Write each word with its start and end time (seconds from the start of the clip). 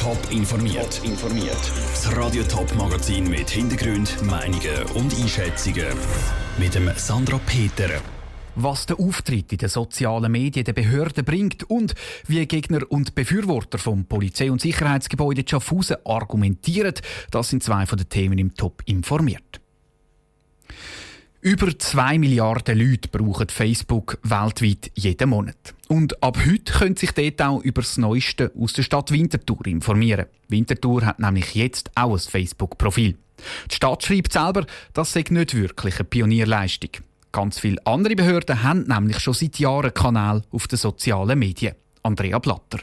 Top 0.00 0.18
informiert. 0.30 1.02
informiert. 1.04 1.58
Das 1.92 2.16
Radio 2.16 2.42
Top 2.44 2.74
Magazin 2.74 3.28
mit 3.28 3.50
Hintergrund, 3.50 4.16
Meinungen 4.22 4.82
und 4.94 5.14
Einschätzungen 5.20 5.92
mit 6.58 6.74
dem 6.74 6.90
Sandra 6.96 7.38
Peter. 7.44 7.90
Was 8.54 8.86
der 8.86 8.98
Auftritt 8.98 9.52
in 9.52 9.58
den 9.58 9.68
sozialen 9.68 10.32
Medien 10.32 10.64
der 10.64 10.72
Behörden 10.72 11.22
bringt 11.22 11.64
und 11.64 11.94
wie 12.26 12.46
Gegner 12.46 12.80
und 12.88 13.14
Befürworter 13.14 13.76
vom 13.76 14.06
Polizei- 14.06 14.50
und 14.50 14.62
Sicherheitsgebäude 14.62 15.44
Schaffhausen 15.46 15.98
argumentieren, 16.06 16.94
das 17.30 17.50
sind 17.50 17.62
zwei 17.62 17.84
von 17.84 17.98
den 17.98 18.08
Themen 18.08 18.38
im 18.38 18.54
Top 18.54 18.82
informiert. 18.86 19.60
Über 21.42 21.78
2 21.78 22.18
Milliarden 22.18 22.78
Leute 22.78 23.10
brauchen 23.10 23.50
Facebook 23.50 24.18
weltweit 24.22 24.92
jeden 24.94 25.28
Monat. 25.28 25.74
Und 25.90 26.22
ab 26.22 26.38
heute 26.46 26.72
können 26.72 26.94
sich 26.94 27.10
dort 27.10 27.42
auch 27.42 27.62
über 27.62 27.82
das 27.82 27.98
Neueste 27.98 28.52
aus 28.56 28.74
der 28.74 28.84
Stadt 28.84 29.10
Winterthur 29.10 29.66
informieren. 29.66 30.26
Winterthur 30.46 31.04
hat 31.04 31.18
nämlich 31.18 31.56
jetzt 31.56 31.90
auch 31.96 32.12
ein 32.12 32.20
Facebook-Profil. 32.20 33.18
Die 33.68 33.74
Stadt 33.74 34.04
schreibt 34.04 34.32
selber, 34.32 34.66
das 34.92 35.12
sei 35.12 35.24
nicht 35.30 35.56
wirklich 35.56 35.96
eine 35.96 36.04
Pionierleistung. 36.04 36.90
Ganz 37.32 37.58
viele 37.58 37.84
andere 37.84 38.14
Behörden 38.14 38.62
haben 38.62 38.84
nämlich 38.84 39.18
schon 39.18 39.34
seit 39.34 39.58
Jahren 39.58 39.92
Kanäle 39.92 40.44
auf 40.52 40.68
den 40.68 40.78
sozialen 40.78 41.36
Medien. 41.36 41.74
Andrea 42.04 42.38
Blatter. 42.38 42.78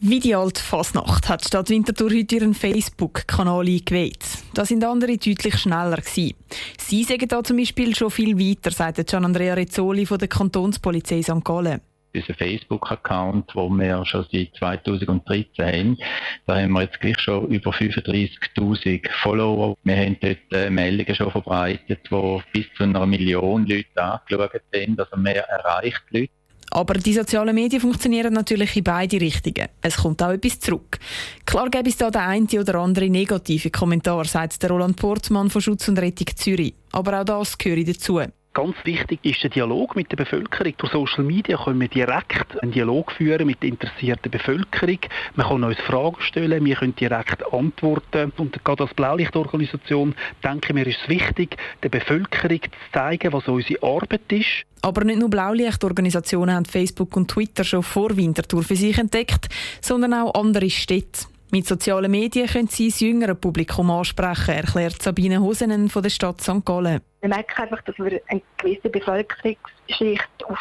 Wie 0.00 0.20
die 0.20 0.34
alte 0.34 0.62
Fasnacht 0.62 1.30
hat 1.30 1.42
die 1.42 1.48
Stadt 1.48 1.70
Winterthur 1.70 2.10
heute 2.10 2.34
ihren 2.34 2.52
Facebook-Kanal 2.52 3.66
eingeweiht. 3.68 4.22
Da 4.52 4.66
sind 4.66 4.84
andere 4.84 5.16
deutlich 5.16 5.56
schneller 5.56 5.96
gewesen. 5.96 6.36
Sie 6.78 7.04
sagen 7.04 7.26
da 7.26 7.42
zum 7.42 7.56
Beispiel 7.56 7.96
schon 7.96 8.10
viel 8.10 8.38
weiter, 8.38 8.70
sagt 8.70 9.06
Gian 9.06 9.24
Andrea 9.24 9.54
Rezzoli 9.54 10.04
von 10.04 10.18
der 10.18 10.28
Kantonspolizei 10.28 11.22
St. 11.22 11.42
Gallen. 11.42 11.80
Unser 12.14 12.34
Facebook-Account, 12.34 13.54
den 13.54 13.78
wir 13.78 14.04
schon 14.04 14.26
seit 14.32 14.54
2013 14.56 15.64
haben, 15.64 15.98
da 16.46 16.60
haben 16.60 16.72
wir 16.72 16.82
jetzt 16.82 17.00
gleich 17.00 17.18
schon 17.20 17.46
über 17.48 17.70
35.000 17.70 19.08
Follower. 19.22 19.76
Wir 19.84 19.96
haben 19.96 20.16
dort 20.20 20.38
äh, 20.52 20.70
Meldungen 20.70 21.14
schon 21.14 21.30
verbreitet, 21.30 22.00
die 22.10 22.42
bis 22.52 22.66
zu 22.76 22.84
einer 22.84 23.06
Million 23.06 23.66
Leute 23.66 24.02
angeschaut 24.02 24.62
sind, 24.72 24.98
also 24.98 25.16
mehr 25.16 25.48
erreicht 25.48 26.02
Leute. 26.10 26.32
Aber 26.70 26.94
die 26.94 27.12
sozialen 27.12 27.54
Medien 27.54 27.80
funktionieren 27.80 28.32
natürlich 28.32 28.76
in 28.76 28.84
beide 28.84 29.20
Richtungen. 29.20 29.68
Es 29.82 29.96
kommt 29.96 30.22
auch 30.22 30.30
etwas 30.30 30.60
zurück. 30.60 30.98
Klar 31.44 31.68
gäbe 31.68 31.88
es 31.88 31.96
da 31.96 32.10
den 32.10 32.22
einen 32.22 32.48
oder 32.48 32.76
andere 32.76 33.10
negative 33.10 33.70
Kommentar, 33.70 34.24
sagt 34.24 34.62
der 34.62 34.70
Roland 34.70 34.96
Portmann 34.96 35.50
von 35.50 35.60
Schutz 35.60 35.88
und 35.88 35.98
Rettung 35.98 36.28
Zürich. 36.36 36.74
Aber 36.92 37.20
auch 37.20 37.24
das 37.24 37.58
gehört 37.58 37.88
dazu. 37.88 38.20
Ganz 38.52 38.74
wichtig 38.82 39.20
ist 39.22 39.44
der 39.44 39.50
Dialog 39.50 39.94
mit 39.94 40.10
der 40.10 40.16
Bevölkerung. 40.16 40.74
Durch 40.76 40.90
Social 40.90 41.22
Media 41.22 41.56
können 41.56 41.80
wir 41.80 41.86
direkt 41.86 42.60
einen 42.60 42.72
Dialog 42.72 43.12
führen 43.12 43.46
mit 43.46 43.62
der 43.62 43.68
interessierten 43.68 44.28
Bevölkerung. 44.28 44.98
Man 45.36 45.46
kann 45.46 45.62
uns 45.62 45.78
Fragen 45.78 46.20
stellen, 46.20 46.64
wir 46.64 46.74
können 46.74 46.96
direkt 46.96 47.44
antworten. 47.52 48.32
Und 48.36 48.64
gerade 48.64 48.82
als 48.82 48.94
Blaulichtorganisation 48.94 50.16
denken 50.42 50.76
wir, 50.76 50.84
ist 50.84 50.98
es 51.00 51.08
wichtig, 51.08 51.56
der 51.84 51.90
Bevölkerung 51.90 52.60
zu 52.60 52.92
zeigen, 52.92 53.32
was 53.32 53.46
unsere 53.46 53.80
Arbeit 53.84 54.32
ist. 54.32 54.66
Aber 54.82 55.04
nicht 55.04 55.20
nur 55.20 55.30
Blaulichtorganisationen 55.30 56.52
haben 56.56 56.64
Facebook 56.64 57.16
und 57.16 57.30
Twitter 57.30 57.62
schon 57.62 57.84
vor 57.84 58.16
Winterthur 58.16 58.64
für 58.64 58.74
sich 58.74 58.98
entdeckt, 58.98 59.48
sondern 59.80 60.12
auch 60.12 60.34
andere 60.34 60.70
Städte. 60.70 61.29
Mit 61.52 61.66
sozialen 61.66 62.12
Medien 62.12 62.46
können 62.46 62.68
Sie 62.68 62.90
das 62.90 63.00
jüngere 63.00 63.34
Publikum 63.34 63.90
ansprechen, 63.90 64.52
erklärt 64.52 65.02
Sabine 65.02 65.40
Hosenen 65.40 65.88
von 65.88 66.00
der 66.00 66.10
Stadt 66.10 66.40
St. 66.40 66.64
Gallen. 66.64 67.00
Wir 67.22 67.28
merken 67.28 67.62
einfach, 67.62 67.82
dass 67.82 67.98
wir 67.98 68.20
eine 68.28 68.40
gewisse 68.56 68.88
Bevölkerungsschicht 68.88 70.44
auf 70.44 70.58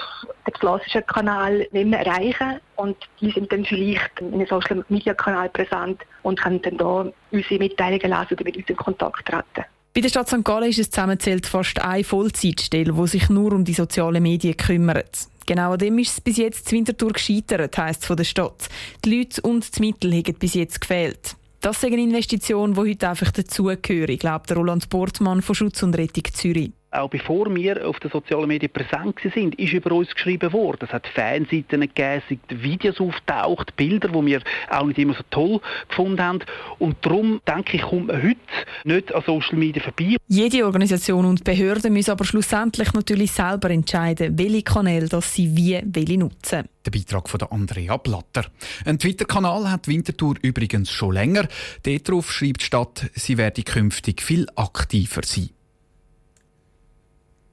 dem 0.48 0.54
klassischen 0.54 1.06
Kanal 1.06 1.68
nicht 1.72 1.86
mehr 1.86 2.00
erreichen. 2.00 2.60
Und 2.76 2.98
die 3.22 3.30
sind 3.30 3.52
dann 3.52 3.66
vielleicht 3.66 4.20
in 4.20 4.34
einem 4.34 4.48
Social 4.48 4.84
Media 4.90 5.14
Kanal 5.14 5.50
präsent 5.50 6.02
und 6.24 6.42
können 6.42 6.60
dann 6.64 6.78
da 6.78 7.06
unsere 7.32 7.60
Mitteilungen 7.60 8.10
lesen 8.10 8.34
oder 8.34 8.44
mit 8.44 8.58
uns 8.58 8.68
in 8.68 8.76
Kontakt 8.76 9.28
treten. 9.28 9.66
Bei 9.94 10.02
der 10.02 10.10
Stadt 10.10 10.28
St. 10.28 10.44
Gallen 10.44 10.70
ist 10.70 10.80
es 10.80 10.90
zusammenzählt 10.90 11.46
fast 11.46 11.80
eine 11.80 12.04
Vollzeitstelle, 12.04 12.94
die 12.94 13.08
sich 13.08 13.30
nur 13.30 13.54
um 13.54 13.64
die 13.64 13.74
sozialen 13.74 14.24
Medien 14.24 14.58
kümmert. 14.58 15.29
Genau 15.50 15.72
an 15.72 15.80
dem 15.80 15.98
ist 15.98 16.12
es 16.12 16.22
bis 16.22 16.38
jetzt 16.38 16.72
Winterthur 16.72 17.12
gescheitert, 17.12 17.76
heisst 17.76 18.02
es 18.02 18.06
von 18.08 18.16
der 18.16 18.24
Stadt. 18.24 18.70
Die 19.04 19.18
Leute 19.18 19.42
und 19.42 19.76
die 19.76 19.82
Mittel 19.82 20.14
haben 20.14 20.36
bis 20.36 20.54
jetzt 20.54 20.80
gefehlt. 20.80 21.36
Das 21.60 21.78
ist 21.78 21.86
eine 21.86 22.00
Investition, 22.00 22.76
die 22.76 22.80
heute 22.80 23.10
einfach 23.10 23.32
dazugehört, 23.32 24.20
glaubt 24.20 24.56
Roland 24.56 24.88
Portmann 24.92 25.42
von 25.42 25.56
Schutz 25.56 25.82
und 25.82 25.98
Rettung 25.98 26.26
Zürich 26.32 26.74
auch 26.92 27.10
bevor 27.10 27.54
wir 27.54 27.88
auf 27.88 28.00
den 28.00 28.10
sozialen 28.10 28.48
Medien 28.48 28.72
präsent 28.72 29.20
sind, 29.34 29.56
ist 29.56 29.74
über 29.74 29.92
uns 29.92 30.14
geschrieben 30.14 30.52
worden. 30.54 30.80
Es 30.82 30.94
hat 30.94 31.08
Fanseiten 31.08 31.82
gegeben, 31.82 32.24
sind 32.28 32.42
Videos 32.50 33.00
auftaucht, 33.00 33.76
Bilder, 33.76 34.10
die 34.10 34.26
wir 34.26 34.42
auch 34.70 34.86
nicht 34.86 34.98
immer 34.98 35.14
so 35.14 35.24
toll 35.30 35.62
gefunden 35.88 36.22
haben. 36.22 36.40
Und 36.80 36.98
darum 37.02 37.42
denke 37.48 37.78
ich, 37.78 37.84
kommt 37.84 38.08
man 38.08 38.24
heute 38.24 38.38
nicht 38.84 39.14
an 39.14 39.24
Social 39.26 39.58
Media 39.58 39.84
vorbei. 39.84 40.16
Jede 40.28 40.66
Organisation 40.66 41.26
und 41.26 41.44
Behörde 41.44 41.90
müssen 41.90 42.12
aber 42.12 42.26
schlussendlich 42.26 42.94
natürlich 42.94 43.32
selber 43.32 43.70
entscheiden, 43.70 44.38
welche 44.38 44.64
Kanäle 44.64 45.08
das 45.08 45.34
sie 45.34 45.56
wie 45.56 45.80
welche 45.84 46.18
nutzen. 46.18 46.68
Der 46.86 46.92
Beitrag 46.92 47.30
von 47.30 47.42
Andrea 47.44 47.98
Blatter. 47.98 48.46
Ein 48.86 48.98
Twitter-Kanal 48.98 49.70
hat 49.70 49.88
Winterthur 49.88 50.36
übrigens 50.42 50.92
schon 50.92 51.14
länger. 51.14 51.48
Darauf 51.84 52.32
schreibt 52.32 52.62
die 52.62 52.66
Stadt, 52.66 53.10
sie 53.14 53.38
werde 53.38 53.64
künftig 53.64 54.22
viel 54.22 54.48
aktiver 54.56 55.22
sein. 55.24 55.50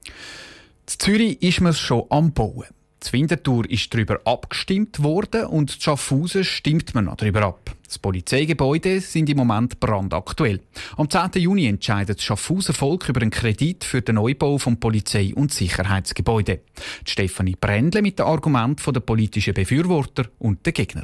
In 0.07 0.99
Zürich 0.99 1.41
ist 1.41 1.61
man 1.61 1.73
schon 1.73 2.05
am 2.09 2.33
Bauen. 2.33 2.65
Die 3.05 3.13
Winterthur 3.13 3.69
ist 3.69 3.93
darüber 3.93 4.19
abgestimmt 4.25 5.01
worden 5.03 5.45
und 5.45 5.75
in 5.75 5.81
Schaffhausen 5.81 6.43
stimmt 6.43 6.95
man 6.95 7.05
noch 7.05 7.15
darüber 7.15 7.43
ab. 7.43 7.75
Das 7.85 7.99
Polizeigebäude 7.99 8.99
sind 8.99 9.29
im 9.29 9.37
Moment 9.37 9.79
brandaktuell. 9.79 10.61
Am 10.97 11.09
10. 11.09 11.41
Juni 11.41 11.67
entscheidet 11.67 12.17
das 12.17 12.23
Schaffhauser 12.23 12.73
Volk 12.73 13.07
über 13.07 13.21
einen 13.21 13.31
Kredit 13.31 13.83
für 13.83 14.01
den 14.01 14.15
Neubau 14.15 14.57
vom 14.57 14.79
Polizei- 14.79 15.33
und 15.33 15.53
Sicherheitsgebäude. 15.53 16.61
Stefanie 17.05 17.55
Brändle 17.59 18.01
mit 18.01 18.19
dem 18.19 18.25
Argument 18.25 18.81
der 18.85 18.99
politischen 18.99 19.53
Befürworter 19.53 20.25
und 20.39 20.65
der 20.65 20.73
Gegner. 20.73 21.03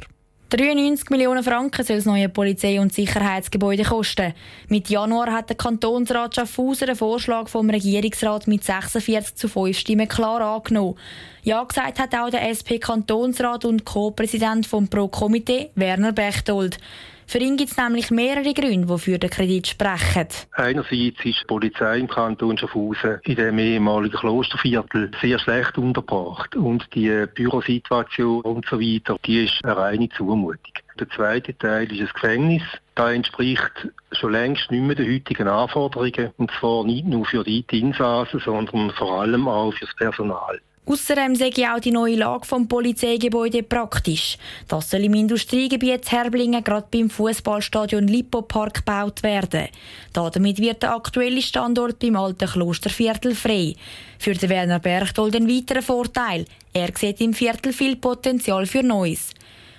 93 0.56 1.10
Millionen 1.10 1.42
Franken 1.42 1.84
soll 1.84 1.96
das 1.96 2.04
neue 2.04 2.28
Polizei- 2.28 2.80
und 2.80 2.92
Sicherheitsgebäude 2.92 3.82
kosten. 3.82 4.34
Mit 4.68 4.88
Januar 4.88 5.32
hat 5.32 5.48
der 5.48 5.56
Kantonsrat 5.56 6.36
Schaffhauser 6.36 6.86
den 6.86 6.94
Vorschlag 6.94 7.48
vom 7.48 7.68
Regierungsrat 7.68 8.46
mit 8.46 8.62
46 8.62 9.34
zu 9.34 9.48
5 9.48 9.76
Stimmen 9.76 10.06
klar 10.06 10.40
angenommen. 10.40 10.96
Ja 11.42 11.64
gesagt 11.64 11.98
hat 11.98 12.14
auch 12.14 12.30
der 12.30 12.48
SP-Kantonsrat 12.54 13.64
und 13.64 13.84
Co-Präsident 13.84 14.68
vom 14.68 14.86
Pro-Komitee 14.86 15.70
Werner 15.74 16.12
Bechtold. 16.12 16.78
Für 17.26 17.38
ihn 17.38 17.56
gibt 17.56 17.70
es 17.70 17.76
nämlich 17.76 18.10
mehrere 18.10 18.52
Gründe, 18.52 18.86
die 18.86 18.98
für 18.98 19.18
den 19.18 19.30
Kredit 19.30 19.66
sprechen. 19.66 20.28
Einerseits 20.52 21.24
ist 21.24 21.24
die 21.24 21.46
Polizei 21.46 21.98
im 21.98 22.08
Kanton 22.08 22.56
Schaffhausen 22.58 23.18
in 23.24 23.36
dem 23.36 23.58
ehemaligen 23.58 24.16
Klosterviertel 24.16 25.10
sehr 25.20 25.38
schlecht 25.38 25.78
untergebracht 25.78 26.54
und 26.56 26.86
die 26.94 27.26
Bürosituation 27.34 28.42
und 28.42 28.66
so 28.66 28.78
weiter, 28.78 29.16
die 29.24 29.44
ist 29.44 29.64
eine 29.64 29.76
reine 29.76 30.08
Zumutung. 30.10 30.58
Der 30.98 31.08
zweite 31.10 31.56
Teil 31.58 31.90
ist 31.90 32.02
das 32.02 32.14
Gefängnis. 32.14 32.62
Da 32.94 33.12
entspricht 33.12 33.88
schon 34.12 34.32
längst 34.32 34.70
nicht 34.70 34.82
mehr 34.82 34.94
den 34.94 35.12
heutigen 35.12 35.48
Anforderungen 35.48 36.30
und 36.36 36.50
zwar 36.60 36.84
nicht 36.84 37.06
nur 37.06 37.24
für 37.24 37.42
die 37.42 37.64
Insassen, 37.70 38.40
sondern 38.40 38.90
vor 38.92 39.22
allem 39.22 39.48
auch 39.48 39.72
für 39.72 39.86
das 39.86 39.94
Personal. 39.96 40.60
Außerdem 40.86 41.34
sehe 41.34 41.48
ich 41.48 41.66
auch 41.66 41.80
die 41.80 41.90
neue 41.90 42.16
Lage 42.16 42.44
vom 42.44 42.68
Polizeigebäude 42.68 43.62
praktisch. 43.62 44.36
Das 44.68 44.90
soll 44.90 45.04
im 45.04 45.14
Industriegebiet 45.14 46.12
Herblingen 46.12 46.62
gerade 46.62 46.86
beim 46.90 47.08
Fußballstadion 47.08 48.06
Lippo 48.06 48.42
Park 48.42 48.84
gebaut 48.84 49.22
werden. 49.22 49.68
Damit 50.12 50.58
wird 50.58 50.82
der 50.82 50.94
aktuelle 50.94 51.40
Standort 51.40 52.00
beim 52.00 52.16
alten 52.16 52.48
Klosterviertel 52.48 53.34
frei. 53.34 53.74
Für 54.18 54.34
den 54.34 54.50
Werner 54.50 54.78
Berchtold 54.78 55.34
ein 55.36 55.48
weiterer 55.48 55.82
Vorteil. 55.82 56.44
Er 56.74 56.90
sieht 56.94 57.20
im 57.22 57.32
Viertel 57.32 57.72
viel 57.72 57.96
Potenzial 57.96 58.66
für 58.66 58.82
Neues. 58.82 59.30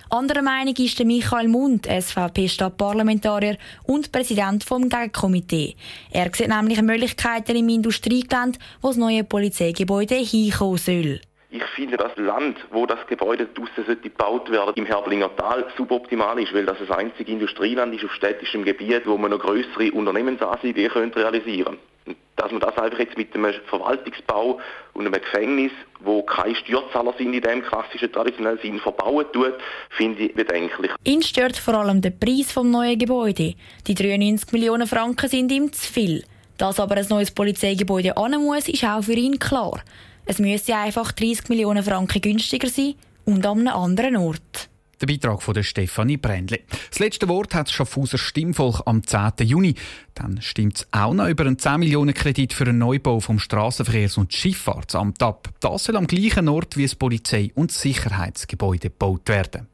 Anderer 0.08 0.42
Meinung 0.42 0.74
ist 0.78 1.00
der 1.00 1.04
Michael 1.04 1.48
Mund, 1.48 1.86
SVP-Stadtparlamentarier 1.86 3.56
und 3.88 4.12
Präsident 4.12 4.62
vom 4.62 4.88
Gegenkomitee. 4.88 5.74
Er 6.12 6.30
sieht 6.32 6.46
nämlich 6.46 6.80
Möglichkeiten 6.80 7.56
im 7.56 7.68
Industriegelände, 7.68 8.56
wo 8.80 8.88
das 8.88 8.98
neue 8.98 9.24
Polizeigebäude 9.24 10.14
hinkommen 10.14 10.78
soll. 10.78 11.20
Ich 11.50 11.64
finde, 11.74 11.96
das 11.96 12.16
Land, 12.18 12.56
wo 12.70 12.86
das 12.86 13.04
Gebäude 13.08 13.46
draussen 13.46 13.84
sollte 13.84 14.02
gebaut 14.02 14.48
werden, 14.48 14.74
im 14.76 14.86
Herblinger 14.86 15.34
Tal, 15.34 15.66
suboptimal 15.76 16.38
ist, 16.38 16.54
weil 16.54 16.66
das 16.66 16.78
das 16.78 16.96
einzige 16.96 17.32
Industrieland 17.32 17.92
ist 17.92 18.04
auf 18.04 18.12
städtischem 18.12 18.64
Gebiet, 18.64 19.06
wo 19.06 19.18
man 19.18 19.32
noch 19.32 19.40
größere 19.40 19.90
Unternehmensansiedlungen 19.90 21.12
realisieren 21.14 21.64
könnte 21.64 21.95
dass 22.36 22.50
man 22.50 22.60
das 22.60 22.76
einfach 22.76 22.98
jetzt 22.98 23.16
mit 23.16 23.34
einem 23.34 23.54
Verwaltungsbau 23.66 24.60
und 24.92 25.06
einem 25.06 25.20
Gefängnis, 25.20 25.72
wo 26.00 26.22
keine 26.22 26.54
Steuerzahler 26.54 27.14
sind 27.16 27.32
in 27.32 27.40
dem 27.40 27.62
klassischen 27.62 28.12
traditionellen 28.12 28.58
Sinn, 28.60 28.78
verbauen 28.78 29.26
tut, 29.32 29.54
finde 29.90 30.24
ich 30.24 30.34
bedenklich. 30.34 30.92
Ihn 31.04 31.22
stört 31.22 31.56
vor 31.56 31.74
allem 31.74 32.02
der 32.02 32.10
Preis 32.10 32.52
vom 32.52 32.70
neuen 32.70 32.98
Gebäude. 32.98 33.54
Die 33.86 33.94
93 33.94 34.52
Millionen 34.52 34.86
Franken 34.86 35.28
sind 35.28 35.50
ihm 35.50 35.72
zu 35.72 35.92
viel. 35.92 36.24
Dass 36.58 36.80
aber 36.80 36.96
ein 36.96 37.06
neues 37.08 37.30
Polizeigebäude 37.30 38.16
an 38.16 38.32
muss, 38.42 38.68
ist 38.68 38.84
auch 38.84 39.02
für 39.02 39.12
ihn 39.12 39.38
klar. 39.38 39.82
Es 40.24 40.38
müsste 40.38 40.74
einfach 40.76 41.12
30 41.12 41.48
Millionen 41.48 41.82
Franken 41.82 42.20
günstiger 42.20 42.68
sein 42.68 42.94
und 43.24 43.46
an 43.46 43.60
einem 43.60 43.76
anderen 43.76 44.16
Ort. 44.16 44.68
Der 45.00 45.06
Beitrag 45.06 45.42
von 45.42 45.62
Stefanie 45.62 46.16
Brändle. 46.16 46.60
Das 46.88 47.00
letzte 47.00 47.28
Wort 47.28 47.54
hat 47.54 47.66
das 47.66 47.74
Schaffhauser 47.74 48.16
Stimmvolk 48.16 48.80
am 48.86 49.06
10. 49.06 49.46
Juni. 49.46 49.74
Dann 50.14 50.40
stimmt 50.40 50.78
es 50.78 50.88
auch 50.90 51.12
noch 51.12 51.28
über 51.28 51.44
einen 51.44 51.58
10 51.58 51.80
Millionen 51.80 52.14
Kredit 52.14 52.54
für 52.54 52.64
einen 52.64 52.78
Neubau 52.78 53.20
vom 53.20 53.36
Straßenverkehrs- 53.36 54.18
und 54.18 54.32
Schifffahrtsamt 54.32 55.22
ab. 55.22 55.50
Das 55.60 55.84
soll 55.84 55.96
am 55.96 56.06
gleichen 56.06 56.48
Ort 56.48 56.78
wie 56.78 56.84
das 56.84 56.94
Polizei- 56.94 57.52
und 57.54 57.72
Sicherheitsgebäude 57.72 58.88
gebaut 58.88 59.28
werden. 59.28 59.66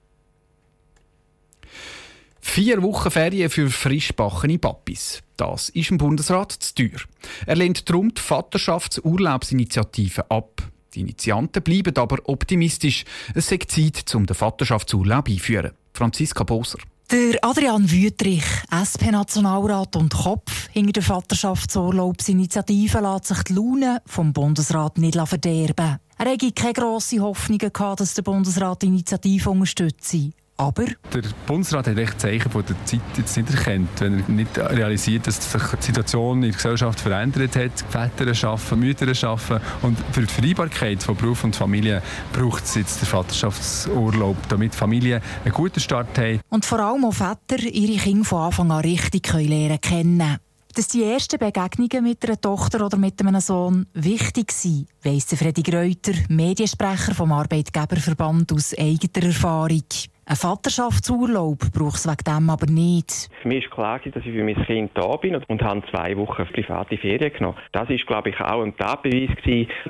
Vier 2.41 2.83
Wochen 2.83 3.13
Ferien 3.13 3.49
für 3.49 3.71
frischbackene 3.71 4.59
Papis. 4.59 5.23
Das 5.37 5.69
ist 5.69 5.93
im 5.93 5.99
Bundesrat 5.99 6.51
zu 6.51 6.75
teuer. 6.75 6.99
Er 7.47 7.55
lehnt 7.55 7.89
darum 7.89 8.13
die 8.13 8.21
Vaterschaftsurlaubsinitiative 8.21 10.29
ab. 10.29 10.72
Die 10.95 11.01
Initianten 11.01 11.63
bleiben 11.63 11.97
aber 11.97 12.19
optimistisch. 12.25 13.05
Es 13.35 13.49
sei 13.49 13.59
Zeit, 13.67 14.15
um 14.15 14.27
den 14.27 14.37
Vaterschaftsurlaub 14.37 15.29
einzuführen. 15.29 15.73
Franziska 15.95 16.45
Boser. 16.45 16.79
Der 17.11 17.39
Adrian 17.43 17.91
Wüttrich, 17.91 18.45
SP-Nationalrat 18.71 19.97
und 19.97 20.15
Kopf 20.15 20.69
hinter 20.71 20.93
der 20.93 21.03
Vaterschaftsurlaubsinitiative, 21.03 23.01
lässt 23.01 23.27
sich 23.27 23.43
die 23.43 23.53
Laune 23.53 24.01
vom 24.07 24.33
Bundesrat 24.33 24.97
nicht 24.97 25.19
verderben. 25.19 25.99
Er 26.19 26.31
hätte 26.31 26.53
keine 26.53 26.73
grosse 26.73 27.21
Hoffnungen 27.21 27.71
dass 27.73 28.15
der 28.15 28.23
Bundesrat 28.23 28.83
die 28.83 28.87
Initiative 28.87 29.51
unterstütze. 29.51 30.31
Aber 30.63 30.85
der 31.13 31.23
Bundesrat 31.45 31.89
hat 31.89 31.99
echt 31.99 32.21
Zeichen 32.21 32.49
von 32.49 32.65
der 32.65 32.77
Zeit 32.85 33.01
jetzt 33.17 33.37
nicht 33.37 33.51
erkannt, 33.51 33.89
wenn 33.99 34.21
er 34.21 34.31
nicht 34.31 34.59
realisiert, 34.59 35.27
dass 35.27 35.51
sich 35.51 35.63
die 35.63 35.87
Situation 35.87 36.37
in 36.37 36.51
der 36.51 36.53
Gesellschaft 36.53 37.01
verändert 37.01 37.57
hat. 37.57 37.85
Väter 37.91 38.49
arbeiten, 38.49 38.79
Mütter 38.79 39.29
arbeiten 39.29 39.61
und 39.83 39.99
für 40.13 40.21
die 40.21 40.33
Vereinbarkeit 40.33 41.03
von 41.03 41.17
Beruf 41.17 41.43
und 41.43 41.57
Familie 41.57 42.01
braucht 42.33 42.65
es 42.65 42.77
jetzt 42.77 43.01
den 43.03 43.09
Vaterschaftsurlaub, 43.09 44.37
damit 44.49 44.73
Familien 44.77 45.21
einen 45.45 45.53
guten 45.53 45.81
Start 45.81 46.17
haben. 46.17 46.41
Und 46.49 46.65
vor 46.65 46.79
allem 46.79 47.07
auch 47.07 47.13
Väter 47.13 47.61
ihre 47.65 48.01
Kinder 48.01 48.25
von 48.25 48.43
Anfang 48.43 48.71
an 48.71 48.83
richtig 48.83 49.33
lernen 49.33 49.81
kennen 49.81 50.39
dass 50.75 50.89
die 50.89 51.05
ersten 51.05 51.39
Begegnungen 51.39 52.03
mit 52.03 52.25
einer 52.25 52.41
Tochter 52.41 52.87
oder 52.87 52.97
mit 52.97 53.21
einem 53.21 53.39
Sohn 53.41 53.87
wichtig 53.93 54.53
sind, 54.53 54.87
weiss 55.03 55.27
Freddy 55.27 55.63
Greuter, 55.63 56.13
Mediensprecher 56.29 57.15
vom 57.15 57.33
Arbeitgeberverband 57.33 58.53
aus 58.53 58.73
eigener 58.79 59.27
Erfahrung. 59.27 59.85
Ein 60.25 60.37
Vaterschaftsurlaub 60.37 61.73
braucht 61.73 61.97
es 61.97 62.07
wegen 62.07 62.25
dem 62.25 62.49
aber 62.49 62.67
nicht. 62.67 63.29
Für 63.43 63.49
mich 63.49 63.65
war 63.77 63.99
klar, 63.99 64.13
dass 64.13 64.25
ich 64.25 64.33
für 64.33 64.45
mein 64.45 64.65
Kind 64.67 64.93
da 64.95 65.17
bin 65.17 65.35
und 65.35 65.63
habe 65.63 65.83
zwei 65.91 66.17
Wochen 66.17 66.47
private 66.47 66.97
Ferien 66.97 67.33
genommen. 67.33 67.59
Das 67.73 67.89
war, 67.89 67.97
glaube 67.97 68.31
ich, 68.31 68.41
auch 68.41 68.63
ein 68.63 68.77
Tatbeweis, 68.77 69.31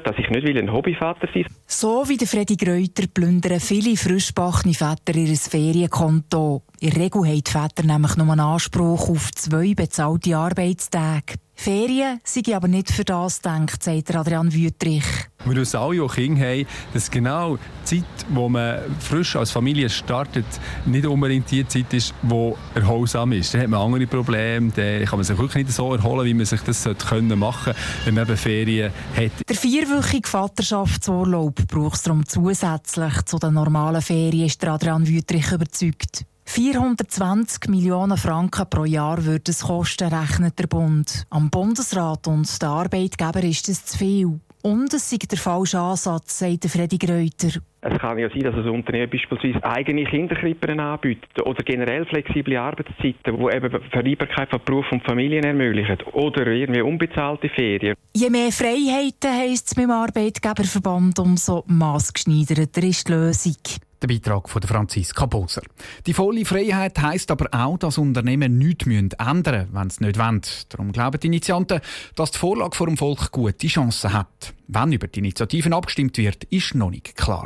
dass 0.04 0.18
ich 0.18 0.30
nicht 0.30 0.58
ein 0.58 0.72
Hobbyvater 0.72 1.26
sein 1.26 1.44
will. 1.44 1.46
So 1.66 2.08
wie 2.08 2.16
der 2.16 2.28
Freddy 2.28 2.56
Greuter 2.56 3.08
plündern 3.12 3.60
viele 3.60 3.96
frischbachene 3.96 4.72
Väter 4.72 5.14
ihr 5.14 5.36
Ferienkonto. 5.36 6.62
In 6.80 6.90
der 6.90 7.02
Regel 7.02 7.26
haben 7.26 7.42
die 7.42 7.50
Väter 7.50 7.82
nämlich 7.84 8.16
nur 8.16 8.30
einen 8.30 8.40
Anspruch 8.40 9.10
auf 9.10 9.32
zwei 9.32 9.74
bezahlte 9.74 10.36
Arbeitstage. 10.36 11.34
Ferien 11.54 12.20
sind 12.24 12.48
aber 12.48 12.68
nicht 12.68 12.90
für 12.90 13.04
das 13.04 13.40
gedacht, 13.40 13.82
sagt 13.82 14.14
Adrian 14.14 14.52
Wüttrich. 14.52 15.04
Wir 15.44 15.56
wissen 15.56 15.76
alle, 15.76 15.96
die 15.96 16.06
Kinder 16.06 16.46
haben, 16.46 16.66
dass 16.92 17.10
genau 17.10 17.56
die 17.56 17.96
Zeit, 17.96 18.26
wo 18.28 18.48
man 18.48 18.78
frisch 19.00 19.34
als 19.36 19.50
Familie 19.50 19.90
startet, 19.90 20.44
nicht 20.86 21.06
unbedingt 21.06 21.50
die 21.50 21.66
Zeit 21.66 21.92
ist, 21.92 22.14
die 22.22 22.52
erholsam 22.74 23.32
ist. 23.32 23.52
Dann 23.52 23.62
hat 23.62 23.68
man 23.68 23.80
andere 23.80 24.06
Probleme, 24.06 24.70
dann 24.74 25.04
kann 25.04 25.18
man 25.18 25.24
sich 25.24 25.36
wirklich 25.36 25.66
nicht 25.66 25.76
so 25.76 25.94
erholen, 25.94 26.26
wie 26.26 26.34
man 26.34 26.46
sich 26.46 26.60
das 26.62 26.84
machen 26.84 27.28
sollte, 27.28 27.74
wenn 28.04 28.14
man 28.14 28.24
eben 28.24 28.36
Ferien 28.36 28.92
hat. 29.16 29.48
Der 29.48 29.56
vierwöchige 29.56 30.28
Vaterschaftsurlaub 30.28 31.66
braucht 31.66 31.96
es 31.96 32.02
darum 32.02 32.26
zusätzlich 32.26 33.22
zu 33.22 33.38
den 33.38 33.54
normalen 33.54 34.02
Ferien, 34.02 34.46
ist 34.46 34.64
Adrian 34.64 35.06
Wüttrich 35.06 35.50
überzeugt. 35.50 36.24
420 36.44 37.68
Millionen 37.68 38.18
Franken 38.18 38.68
pro 38.68 38.84
Jahr 38.84 39.24
würde 39.24 39.50
es 39.50 39.60
kosten, 39.60 40.12
rechnet 40.12 40.58
der 40.58 40.66
Bund. 40.66 41.24
Am 41.30 41.48
Bundesrat 41.48 42.26
und 42.26 42.60
den 42.60 42.68
Arbeitgeber 42.68 43.42
ist 43.42 43.68
das 43.68 43.86
zu 43.86 43.98
viel. 43.98 44.40
Und 44.62 44.94
es 44.94 45.10
sei 45.10 45.16
der 45.16 45.38
falsche 45.38 45.78
Ansatz, 45.78 46.38
sagt 46.38 46.66
Freddy 46.66 46.96
Greuter. 46.96 47.60
Es 47.80 47.98
kann 47.98 48.16
ja 48.16 48.28
sein, 48.28 48.42
dass 48.42 48.54
ein 48.54 48.68
Unternehmen 48.68 49.10
beispielsweise 49.10 49.62
eigene 49.64 50.04
Kinderkrippen 50.04 50.78
anbietet 50.78 51.44
oder 51.44 51.64
generell 51.64 52.06
flexible 52.06 52.56
Arbeitszeiten, 52.56 53.36
die 53.36 53.56
eben 53.56 53.82
Vereinbarkeit 53.90 54.50
von 54.50 54.60
Beruf 54.64 54.86
und 54.92 55.02
Familie 55.02 55.40
ermöglichen 55.40 55.98
oder 56.12 56.46
irgendwie 56.46 56.80
unbezahlte 56.80 57.48
Ferien. 57.48 57.96
Je 58.14 58.30
mehr 58.30 58.52
Freiheiten 58.52 59.32
heisst 59.32 59.66
es 59.66 59.74
beim 59.74 59.90
Arbeitgeberverband, 59.90 61.18
umso 61.18 61.64
maßgeschneiderter 61.66 62.84
ist 62.84 63.08
die 63.08 63.12
Lösung. 63.12 63.56
Der 64.02 64.08
Beitrag 64.08 64.48
von 64.48 64.62
Franziska 64.62 65.26
Boser. 65.26 65.62
Die 66.06 66.12
volle 66.12 66.44
Freiheit 66.44 67.00
heisst 67.00 67.30
aber 67.30 67.46
auch, 67.52 67.78
dass 67.78 67.98
Unternehmen 67.98 68.58
nichts 68.58 68.86
ändern 68.86 69.68
müssen, 69.70 69.74
wenn 69.74 69.90
sie 69.90 70.04
nicht 70.04 70.18
wollen. 70.18 70.40
Darum 70.70 70.90
glauben 70.90 71.20
die 71.20 71.28
Initianten, 71.28 71.80
dass 72.16 72.32
die 72.32 72.38
Vorlage 72.38 72.76
vor 72.76 72.88
dem 72.88 72.96
Volk 72.96 73.30
gute 73.30 73.68
Chancen 73.68 74.12
hat. 74.12 74.54
Wenn 74.66 74.90
über 74.90 75.06
die 75.06 75.20
Initiativen 75.20 75.72
abgestimmt 75.72 76.18
wird, 76.18 76.42
ist 76.44 76.74
noch 76.74 76.90
nicht 76.90 77.14
klar. 77.16 77.44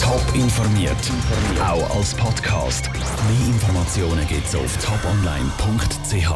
Top 0.00 0.34
informiert, 0.34 0.92
auch 1.62 1.96
als 1.96 2.12
Podcast. 2.14 2.90
Mehr 2.92 3.46
Informationen 3.46 4.28
gibt 4.28 4.44
es 4.46 4.54
auf 4.54 4.76
toponline.ch. 4.84 6.28